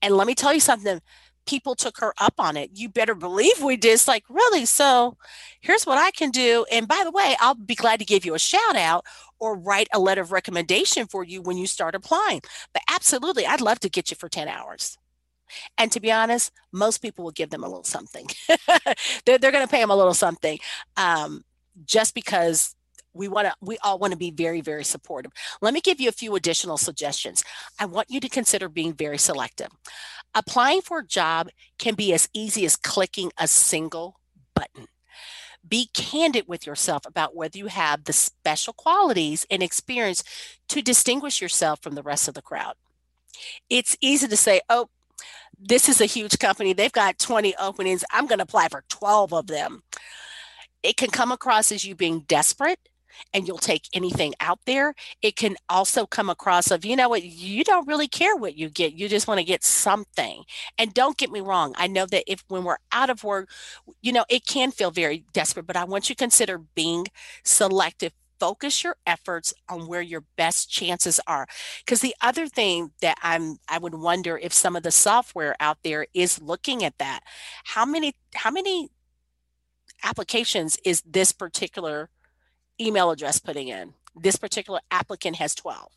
And 0.00 0.16
let 0.16 0.26
me 0.26 0.34
tell 0.34 0.54
you 0.54 0.60
something 0.60 1.00
people 1.46 1.74
took 1.74 1.98
her 1.98 2.14
up 2.18 2.34
on 2.38 2.56
it. 2.56 2.70
You 2.74 2.88
better 2.88 3.14
believe 3.14 3.62
we 3.62 3.76
did. 3.76 3.94
It's 3.94 4.08
like, 4.08 4.24
really? 4.28 4.64
So 4.64 5.16
here's 5.60 5.84
what 5.84 5.98
I 5.98 6.10
can 6.10 6.30
do. 6.30 6.64
And 6.70 6.88
by 6.88 7.02
the 7.04 7.10
way, 7.10 7.36
I'll 7.40 7.54
be 7.54 7.74
glad 7.74 7.98
to 7.98 8.04
give 8.04 8.24
you 8.24 8.34
a 8.34 8.38
shout 8.38 8.76
out 8.76 9.04
or 9.38 9.58
write 9.58 9.88
a 9.92 10.00
letter 10.00 10.20
of 10.20 10.32
recommendation 10.32 11.06
for 11.06 11.24
you 11.24 11.42
when 11.42 11.56
you 11.56 11.66
start 11.66 11.94
applying. 11.94 12.40
But 12.72 12.82
absolutely, 12.90 13.46
I'd 13.46 13.60
love 13.60 13.80
to 13.80 13.90
get 13.90 14.10
you 14.10 14.16
for 14.16 14.28
10 14.28 14.48
hours. 14.48 14.98
And 15.76 15.92
to 15.92 16.00
be 16.00 16.10
honest, 16.10 16.52
most 16.72 16.98
people 16.98 17.24
will 17.24 17.32
give 17.32 17.50
them 17.50 17.64
a 17.64 17.68
little 17.68 17.84
something. 17.84 18.26
they're 19.26 19.38
they're 19.38 19.52
going 19.52 19.66
to 19.66 19.70
pay 19.70 19.80
them 19.80 19.90
a 19.90 19.96
little 19.96 20.14
something 20.14 20.58
um, 20.96 21.44
just 21.84 22.14
because 22.14 22.74
we 23.14 23.28
want 23.28 23.46
to 23.46 23.54
we 23.60 23.78
all 23.82 23.98
want 23.98 24.12
to 24.12 24.18
be 24.18 24.30
very 24.30 24.60
very 24.60 24.84
supportive 24.84 25.32
let 25.60 25.74
me 25.74 25.80
give 25.80 26.00
you 26.00 26.08
a 26.08 26.12
few 26.12 26.34
additional 26.34 26.76
suggestions 26.76 27.44
i 27.78 27.84
want 27.84 28.10
you 28.10 28.20
to 28.20 28.28
consider 28.28 28.68
being 28.68 28.92
very 28.92 29.18
selective 29.18 29.68
applying 30.34 30.80
for 30.80 31.00
a 31.00 31.06
job 31.06 31.48
can 31.78 31.94
be 31.94 32.12
as 32.12 32.28
easy 32.32 32.64
as 32.64 32.76
clicking 32.76 33.30
a 33.38 33.46
single 33.46 34.18
button 34.54 34.86
be 35.66 35.88
candid 35.94 36.48
with 36.48 36.66
yourself 36.66 37.06
about 37.06 37.36
whether 37.36 37.56
you 37.56 37.66
have 37.66 38.04
the 38.04 38.12
special 38.12 38.72
qualities 38.72 39.46
and 39.50 39.62
experience 39.62 40.24
to 40.68 40.82
distinguish 40.82 41.40
yourself 41.40 41.80
from 41.80 41.94
the 41.94 42.02
rest 42.02 42.28
of 42.28 42.34
the 42.34 42.42
crowd 42.42 42.74
it's 43.70 43.96
easy 44.00 44.26
to 44.26 44.36
say 44.36 44.60
oh 44.68 44.88
this 45.64 45.88
is 45.88 46.00
a 46.00 46.06
huge 46.06 46.38
company. 46.38 46.72
They've 46.72 46.92
got 46.92 47.18
20 47.18 47.54
openings. 47.56 48.04
I'm 48.10 48.26
going 48.26 48.38
to 48.38 48.44
apply 48.44 48.68
for 48.68 48.84
12 48.88 49.32
of 49.32 49.46
them. 49.46 49.82
It 50.82 50.96
can 50.96 51.10
come 51.10 51.30
across 51.30 51.70
as 51.70 51.84
you 51.84 51.94
being 51.94 52.20
desperate 52.20 52.80
and 53.32 53.46
you'll 53.46 53.58
take 53.58 53.88
anything 53.92 54.34
out 54.40 54.60
there. 54.66 54.94
It 55.20 55.36
can 55.36 55.56
also 55.68 56.06
come 56.06 56.30
across 56.30 56.70
of, 56.70 56.84
you 56.84 56.96
know 56.96 57.08
what, 57.08 57.22
you 57.22 57.64
don't 57.64 57.86
really 57.86 58.08
care 58.08 58.36
what 58.36 58.56
you 58.56 58.68
get. 58.68 58.94
You 58.94 59.08
just 59.08 59.28
want 59.28 59.38
to 59.38 59.44
get 59.44 59.64
something. 59.64 60.44
And 60.78 60.94
don't 60.94 61.18
get 61.18 61.30
me 61.30 61.40
wrong. 61.40 61.74
I 61.76 61.86
know 61.86 62.06
that 62.06 62.24
if 62.30 62.44
when 62.48 62.64
we're 62.64 62.78
out 62.92 63.10
of 63.10 63.24
work, 63.24 63.48
you 64.00 64.12
know, 64.12 64.24
it 64.28 64.46
can 64.46 64.70
feel 64.70 64.90
very 64.90 65.24
desperate, 65.32 65.66
but 65.66 65.76
I 65.76 65.84
want 65.84 66.08
you 66.08 66.14
to 66.14 66.18
consider 66.22 66.58
being 66.58 67.06
selective 67.44 68.12
focus 68.42 68.82
your 68.82 68.96
efforts 69.06 69.54
on 69.68 69.86
where 69.86 70.02
your 70.02 70.24
best 70.36 70.68
chances 70.68 71.20
are 71.28 71.46
because 71.78 72.00
the 72.00 72.16
other 72.20 72.48
thing 72.48 72.90
that 73.00 73.16
i'm 73.22 73.56
i 73.68 73.78
would 73.78 73.94
wonder 73.94 74.36
if 74.36 74.52
some 74.52 74.74
of 74.74 74.82
the 74.82 74.90
software 74.90 75.54
out 75.60 75.78
there 75.84 76.08
is 76.12 76.42
looking 76.42 76.82
at 76.82 76.98
that 76.98 77.20
how 77.62 77.86
many 77.86 78.16
how 78.34 78.50
many 78.50 78.88
applications 80.02 80.76
is 80.84 81.02
this 81.02 81.30
particular 81.30 82.10
email 82.84 83.10
address 83.10 83.38
putting 83.38 83.68
in 83.68 83.94
this 84.14 84.36
particular 84.36 84.80
applicant 84.90 85.36
has 85.36 85.54
12 85.54 85.88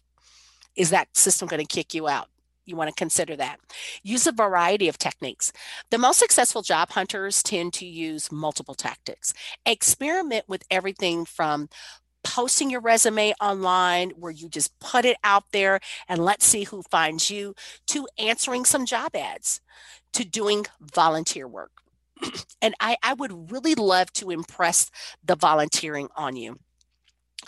is 0.75 0.89
that 0.89 1.15
system 1.15 1.47
going 1.47 1.65
to 1.65 1.67
kick 1.67 1.93
you 1.93 2.07
out 2.07 2.29
you 2.65 2.75
want 2.75 2.89
to 2.89 2.95
consider 2.95 3.35
that. 3.35 3.59
Use 4.03 4.25
a 4.27 4.31
variety 4.31 4.87
of 4.87 4.97
techniques. 4.97 5.53
The 5.91 5.97
most 5.97 6.19
successful 6.19 6.61
job 6.61 6.89
hunters 6.91 7.43
tend 7.43 7.73
to 7.73 7.85
use 7.85 8.31
multiple 8.31 8.73
tactics. 8.73 9.33
Experiment 9.65 10.45
with 10.47 10.63
everything 10.71 11.25
from 11.25 11.69
posting 12.23 12.71
your 12.71 12.81
resume 12.81 13.35
online 13.39 14.09
where 14.11 14.31
you 14.31 14.49
just 14.49 14.77
put 14.79 15.05
it 15.05 15.17
out 15.23 15.43
there 15.51 15.79
and 16.09 16.25
let's 16.25 16.45
see 16.45 16.63
who 16.63 16.81
finds 16.81 17.29
you, 17.29 17.53
to 17.85 18.07
answering 18.17 18.65
some 18.65 18.85
job 18.85 19.15
ads, 19.15 19.61
to 20.11 20.25
doing 20.25 20.65
volunteer 20.81 21.47
work. 21.47 21.71
and 22.63 22.73
I, 22.79 22.97
I 23.03 23.13
would 23.13 23.51
really 23.51 23.75
love 23.75 24.11
to 24.13 24.31
impress 24.31 24.89
the 25.23 25.35
volunteering 25.35 26.09
on 26.15 26.35
you. 26.35 26.57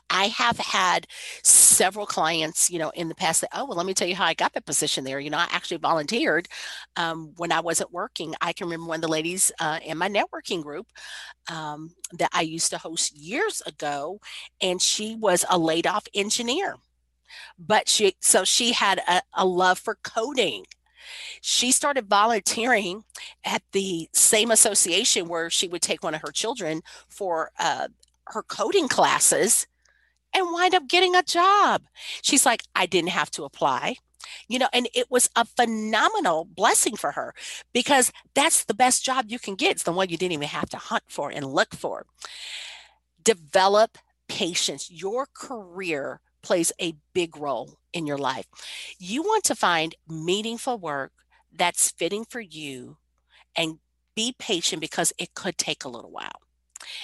I 0.09 0.27
have 0.27 0.57
had 0.57 1.07
several 1.43 2.05
clients, 2.05 2.69
you 2.69 2.79
know, 2.79 2.89
in 2.91 3.09
the 3.09 3.15
past 3.15 3.41
that, 3.41 3.49
oh, 3.53 3.65
well, 3.65 3.77
let 3.77 3.85
me 3.85 3.93
tell 3.93 4.07
you 4.07 4.15
how 4.15 4.25
I 4.25 4.33
got 4.33 4.53
the 4.53 4.61
position 4.61 5.03
there. 5.03 5.19
You 5.19 5.29
know, 5.29 5.37
I 5.37 5.47
actually 5.51 5.77
volunteered 5.77 6.47
um, 6.95 7.33
when 7.37 7.51
I 7.51 7.59
wasn't 7.59 7.91
working. 7.91 8.33
I 8.41 8.53
can 8.53 8.67
remember 8.67 8.87
one 8.87 8.97
of 8.97 9.01
the 9.01 9.07
ladies 9.07 9.51
uh, 9.59 9.79
in 9.83 9.97
my 9.97 10.09
networking 10.09 10.63
group 10.63 10.87
um, 11.51 11.93
that 12.13 12.29
I 12.33 12.41
used 12.41 12.69
to 12.71 12.77
host 12.77 13.15
years 13.15 13.61
ago, 13.65 14.19
and 14.61 14.81
she 14.81 15.15
was 15.15 15.45
a 15.49 15.57
laid 15.57 15.87
off 15.87 16.07
engineer. 16.13 16.75
But 17.59 17.89
she, 17.89 18.15
so 18.21 18.43
she 18.43 18.71
had 18.71 18.99
a, 19.07 19.21
a 19.33 19.45
love 19.45 19.79
for 19.79 19.97
coding 20.03 20.65
she 21.41 21.71
started 21.71 22.09
volunteering 22.09 23.03
at 23.45 23.61
the 23.71 24.09
same 24.13 24.51
association 24.51 25.27
where 25.27 25.49
she 25.49 25.67
would 25.67 25.81
take 25.81 26.03
one 26.03 26.13
of 26.13 26.21
her 26.21 26.31
children 26.31 26.81
for 27.07 27.51
uh, 27.59 27.87
her 28.27 28.43
coding 28.43 28.87
classes 28.87 29.67
and 30.37 30.53
wind 30.53 30.75
up 30.75 30.87
getting 30.87 31.15
a 31.15 31.23
job. 31.23 31.83
She's 32.21 32.45
like, 32.45 32.63
I 32.75 32.85
didn't 32.85 33.09
have 33.09 33.31
to 33.31 33.43
apply. 33.43 33.95
You 34.47 34.59
know, 34.59 34.69
and 34.73 34.87
it 34.93 35.09
was 35.09 35.29
a 35.35 35.45
phenomenal 35.45 36.45
blessing 36.45 36.95
for 36.95 37.11
her 37.13 37.33
because 37.73 38.11
that's 38.33 38.65
the 38.65 38.73
best 38.73 39.03
job 39.03 39.25
you 39.29 39.39
can 39.39 39.55
get. 39.55 39.71
It's 39.71 39.83
the 39.83 39.91
one 39.91 40.09
you 40.09 40.17
didn't 40.17 40.33
even 40.33 40.47
have 40.47 40.69
to 40.69 40.77
hunt 40.77 41.03
for 41.07 41.29
and 41.29 41.45
look 41.45 41.73
for. 41.73 42.05
Develop 43.23 43.97
patience. 44.27 44.89
Your 44.91 45.27
career 45.33 46.19
plays 46.41 46.71
a 46.79 46.93
big 47.13 47.37
role 47.37 47.77
in 47.93 48.05
your 48.05 48.17
life. 48.17 48.45
You 48.99 49.23
want 49.23 49.43
to 49.45 49.55
find 49.55 49.95
meaningful 50.07 50.77
work 50.77 51.11
that's 51.53 51.91
fitting 51.91 52.25
for 52.25 52.41
you 52.41 52.97
and 53.55 53.79
be 54.15 54.35
patient 54.37 54.81
because 54.81 55.13
it 55.17 55.33
could 55.33 55.57
take 55.57 55.83
a 55.83 55.89
little 55.89 56.11
while 56.11 56.41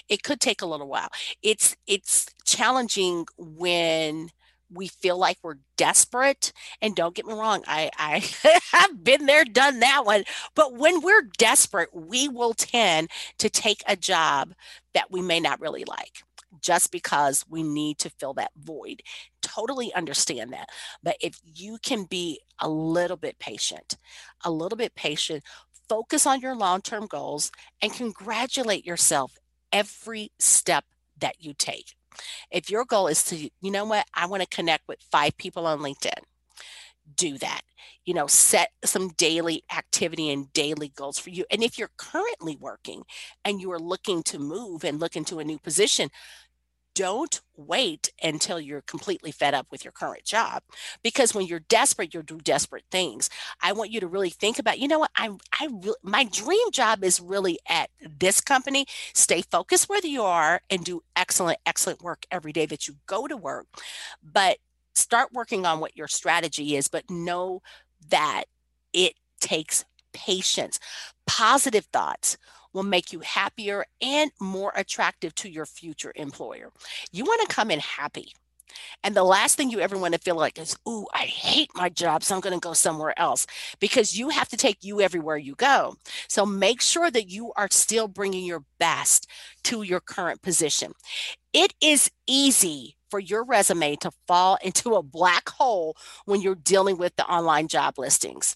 it 0.10 0.24
could 0.24 0.40
take 0.40 0.62
a 0.62 0.66
little 0.66 0.88
while. 0.88 1.10
It's 1.42 1.76
it's 1.88 2.28
challenging 2.46 3.26
when 3.38 4.30
we 4.72 4.88
feel 4.88 5.18
like 5.18 5.38
we're 5.44 5.58
desperate 5.78 6.52
and 6.82 6.96
don't 6.96 7.16
get 7.16 7.26
me 7.26 7.34
wrong 7.34 7.64
i 7.68 7.92
i 7.98 8.24
have 8.72 9.04
been 9.04 9.26
there 9.26 9.46
done 9.46 9.80
that 9.80 10.04
one 10.06 10.24
but 10.56 10.74
when 10.74 11.02
we're 11.02 11.22
desperate 11.38 11.90
we 11.94 12.28
will 12.28 12.54
tend 12.54 13.10
to 13.38 13.50
take 13.50 13.84
a 13.88 13.96
job 13.96 14.54
that 14.94 15.12
we 15.12 15.22
may 15.22 15.40
not 15.40 15.60
really 15.60 15.84
like 15.86 16.24
just 16.62 16.92
because 16.92 17.46
we 17.50 17.64
need 17.64 17.98
to 17.98 18.10
fill 18.12 18.34
that 18.36 18.52
void. 18.56 19.02
Totally 19.42 19.94
understand 19.94 20.54
that 20.54 20.70
but 21.02 21.18
if 21.22 21.40
you 21.44 21.78
can 21.84 22.06
be 22.06 22.40
a 22.60 22.70
little 22.70 23.18
bit 23.18 23.38
patient 23.40 23.98
a 24.44 24.52
little 24.52 24.78
bit 24.78 24.96
patient 24.96 25.44
focus 25.90 26.26
on 26.26 26.40
your 26.40 26.56
long-term 26.56 27.06
goals 27.08 27.52
and 27.82 27.94
congratulate 27.94 28.86
yourself 28.86 29.38
every 29.74 30.32
step 30.40 30.86
that 31.20 31.38
you 31.42 31.56
take. 31.58 31.96
If 32.52 32.70
your 32.72 32.86
goal 32.86 33.08
is 33.08 33.24
to, 33.26 33.38
you 33.38 33.72
know 33.72 33.86
what, 33.86 34.08
I 34.16 34.28
want 34.28 34.44
to 34.44 34.50
connect 34.50 34.88
with 34.88 35.00
five 35.12 35.38
people 35.38 35.68
on 35.68 35.80
LinkedIn. 35.80 36.24
do 37.16 37.38
that 37.38 37.62
you 38.06 38.14
know 38.14 38.28
set 38.28 38.70
some 38.86 39.10
daily 39.18 39.64
activity 39.76 40.32
and 40.32 40.52
daily 40.54 40.92
goals 40.96 41.20
for 41.20 41.30
you 41.30 41.46
and 41.52 41.64
if 41.64 41.78
you're 41.78 41.92
currently 41.98 42.56
working 42.60 43.04
and 43.44 43.60
you 43.62 43.72
are 43.72 43.80
looking 43.80 44.24
to 44.24 44.40
move 44.40 44.84
and 44.84 45.00
look 45.00 45.16
into 45.16 45.40
a 45.40 45.44
new 45.44 45.60
position 45.60 46.10
don't 46.96 47.42
wait 47.56 48.12
until 48.22 48.60
you're 48.60 48.82
completely 48.82 49.32
fed 49.32 49.54
up 49.54 49.68
with 49.72 49.84
your 49.84 49.92
current 49.92 50.24
job 50.24 50.64
because 51.04 51.34
when 51.34 51.46
you're 51.46 51.60
desperate 51.60 52.14
you'll 52.14 52.24
do 52.24 52.38
desperate 52.40 52.86
things. 52.92 53.30
I 53.62 53.74
want 53.74 53.92
you 53.92 54.00
to 54.00 54.08
really 54.08 54.30
think 54.30 54.60
about 54.60 54.80
you 54.80 54.88
know 54.88 55.00
what? 55.00 55.12
I 55.16 55.30
i 55.54 55.68
my 56.02 56.26
dream 56.26 56.72
job 56.72 57.04
is 57.04 57.20
really 57.20 57.60
at 57.68 57.90
this 58.20 58.42
company. 58.42 58.86
Stay 59.14 59.42
focused 59.42 59.90
where 59.90 60.00
you 60.04 60.24
are 60.24 60.62
and 60.70 60.84
do 60.84 61.02
excellent 61.16 61.60
excellent 61.66 62.02
work 62.02 62.26
every 62.32 62.52
day 62.52 62.66
that 62.66 62.88
you 62.88 62.96
go 63.06 63.28
to 63.28 63.38
work 63.38 63.68
but 64.24 64.58
start 64.96 65.30
working 65.34 65.66
on 65.66 65.80
what 65.80 65.96
your 65.96 66.08
strategy 66.08 66.76
is 66.76 66.88
but 66.88 67.10
know 67.10 67.62
that 68.10 68.46
it 68.94 69.14
takes 69.40 69.86
patience 70.14 70.80
positive 71.26 71.86
thoughts 71.86 72.38
will 72.74 72.84
make 72.84 73.14
you 73.14 73.20
happier 73.20 73.86
and 74.02 74.32
more 74.40 74.74
attractive 74.76 75.34
to 75.36 75.50
your 75.50 75.66
future 75.66 76.12
employer. 76.16 76.72
You 77.12 77.24
want 77.24 77.42
to 77.48 77.56
come 77.56 77.72
in 77.72 77.80
happy. 77.80 78.34
And 79.04 79.16
the 79.16 79.24
last 79.24 79.56
thing 79.56 79.70
you 79.70 79.80
ever 79.80 79.98
want 79.98 80.14
to 80.14 80.20
feel 80.20 80.36
like 80.36 80.58
is, 80.58 80.76
ooh, 80.88 81.06
I 81.14 81.26
hate 81.26 81.70
my 81.76 81.90
job, 81.90 82.24
so 82.24 82.36
I'm 82.36 82.42
going 82.42 82.60
to 82.60 82.60
go 82.60 82.74
somewhere 82.74 83.18
else 83.20 83.46
because 83.80 84.18
you 84.18 84.30
have 84.30 84.50
to 84.50 84.58
take 84.58 84.84
you 84.84 85.02
everywhere 85.02 85.38
you 85.38 85.56
go. 85.56 85.96
So 86.28 86.46
make 86.46 86.82
sure 86.82 87.12
that 87.12 87.30
you 87.30 87.54
are 87.56 87.68
still 87.70 88.08
bringing 88.08 88.46
your 88.46 88.64
best 88.80 89.30
to 89.66 89.84
your 89.84 90.00
current 90.00 90.42
position. 90.42 90.94
It 91.54 91.74
is 91.82 92.10
easy 92.28 92.96
for 93.10 93.20
your 93.20 93.44
resume 93.44 93.96
to 93.98 94.10
fall 94.28 94.58
into 94.64 94.96
a 94.96 95.04
black 95.04 95.50
hole 95.50 95.96
when 96.26 96.42
you're 96.42 96.56
dealing 96.56 96.98
with 96.98 97.16
the 97.16 97.26
online 97.26 97.68
job 97.68 98.00
listings. 98.00 98.56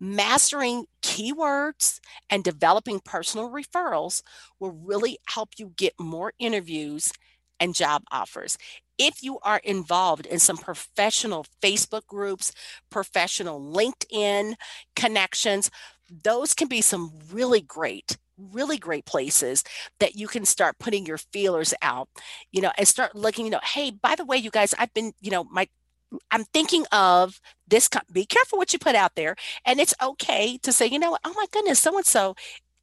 Mastering 0.00 0.86
keywords 1.10 1.98
and 2.30 2.44
developing 2.44 3.00
personal 3.00 3.50
referrals 3.50 4.22
will 4.60 4.70
really 4.70 5.18
help 5.28 5.50
you 5.58 5.72
get 5.76 5.92
more 5.98 6.32
interviews 6.38 7.12
and 7.58 7.74
job 7.74 8.02
offers. 8.12 8.56
If 8.96 9.22
you 9.22 9.40
are 9.42 9.60
involved 9.64 10.26
in 10.26 10.38
some 10.38 10.56
professional 10.56 11.46
Facebook 11.60 12.06
groups, 12.06 12.52
professional 12.90 13.60
LinkedIn 13.60 14.54
connections, 14.94 15.70
those 16.22 16.54
can 16.54 16.68
be 16.68 16.80
some 16.80 17.12
really 17.32 17.60
great 17.60 18.16
really 18.52 18.78
great 18.78 19.04
places 19.04 19.62
that 19.98 20.16
you 20.16 20.26
can 20.26 20.46
start 20.46 20.78
putting 20.78 21.04
your 21.04 21.18
feelers 21.18 21.74
out, 21.82 22.08
you 22.52 22.62
know, 22.62 22.72
and 22.78 22.88
start 22.88 23.14
looking, 23.14 23.44
you 23.44 23.50
know, 23.50 23.60
hey, 23.62 23.90
by 23.90 24.14
the 24.14 24.24
way, 24.24 24.38
you 24.38 24.50
guys, 24.50 24.74
I've 24.78 24.94
been, 24.94 25.12
you 25.20 25.30
know, 25.30 25.44
my 25.44 25.68
I'm 26.30 26.44
thinking 26.44 26.84
of 26.92 27.40
this. 27.68 27.88
Be 28.12 28.24
careful 28.24 28.58
what 28.58 28.72
you 28.72 28.78
put 28.78 28.94
out 28.94 29.14
there. 29.14 29.36
And 29.64 29.80
it's 29.80 29.94
okay 30.02 30.58
to 30.58 30.72
say, 30.72 30.86
you 30.86 30.98
know, 30.98 31.16
oh 31.24 31.34
my 31.36 31.46
goodness, 31.52 31.80
so 31.80 31.96
and 31.96 32.06
so 32.06 32.34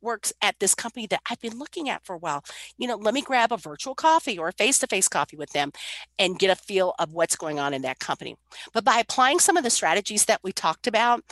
works 0.02 0.32
at 0.42 0.56
this 0.60 0.76
company 0.76 1.08
that 1.08 1.22
I've 1.30 1.42
been 1.42 1.58
looking 1.58 1.90
at 1.90 2.06
for 2.06 2.14
a 2.14 2.20
while. 2.20 2.44
You 2.78 2.88
know, 2.88 2.96
let 2.96 3.14
me 3.14 3.22
grab 3.22 3.52
a 3.52 3.58
virtual 3.58 3.96
coffee 3.96 4.38
or 4.38 4.48
a 4.48 4.54
face 4.54 4.80
to 4.80 4.88
face 4.88 5.08
coffee 5.08 5.38
with 5.38 5.52
them 5.52 5.72
and 6.20 6.40
get 6.40 6.52
a 6.52 6.56
feel 6.56 6.94
of 7.00 7.14
what's 7.14 7.36
going 7.36 7.60
on 7.60 7.74
in 7.74 7.82
that 7.82 8.00
company. 8.00 8.36
But 8.74 8.86
by 8.86 9.00
applying 9.00 9.40
some 9.40 9.58
of 9.58 9.64
the 9.64 9.70
strategies 9.70 10.26
that 10.26 10.42
we 10.44 10.52
talked 10.52 10.88
about, 10.88 11.24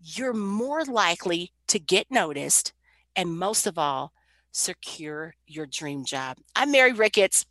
you're 0.00 0.32
more 0.32 0.84
likely 0.84 1.52
to 1.68 1.78
get 1.78 2.10
noticed 2.10 2.72
and 3.14 3.36
most 3.38 3.66
of 3.66 3.78
all, 3.78 4.12
secure 4.52 5.34
your 5.46 5.66
dream 5.66 6.04
job. 6.04 6.38
I'm 6.54 6.70
Mary 6.70 6.92
Ricketts. 6.92 7.46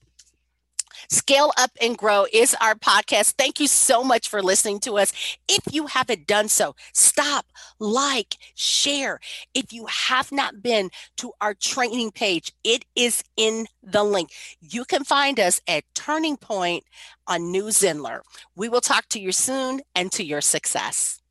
Scale 1.09 1.51
Up 1.57 1.71
and 1.81 1.97
Grow 1.97 2.25
is 2.31 2.55
our 2.61 2.75
podcast. 2.75 3.33
Thank 3.37 3.59
you 3.59 3.67
so 3.67 4.03
much 4.03 4.27
for 4.27 4.41
listening 4.41 4.79
to 4.81 4.97
us. 4.97 5.37
If 5.47 5.73
you 5.73 5.87
haven't 5.87 6.27
done 6.27 6.49
so, 6.49 6.75
stop, 6.93 7.45
like, 7.79 8.37
share. 8.55 9.19
If 9.53 9.71
you 9.71 9.85
have 9.87 10.31
not 10.31 10.61
been 10.61 10.89
to 11.17 11.31
our 11.41 11.53
training 11.53 12.11
page, 12.11 12.51
it 12.63 12.85
is 12.95 13.23
in 13.37 13.67
the 13.83 14.03
link. 14.03 14.31
You 14.59 14.85
can 14.85 15.03
find 15.03 15.39
us 15.39 15.61
at 15.67 15.83
Turning 15.93 16.37
Point 16.37 16.83
on 17.27 17.51
New 17.51 17.65
Zenler. 17.65 18.21
We 18.55 18.69
will 18.69 18.81
talk 18.81 19.07
to 19.09 19.19
you 19.19 19.31
soon 19.31 19.81
and 19.95 20.11
to 20.13 20.23
your 20.23 20.41
success. 20.41 21.21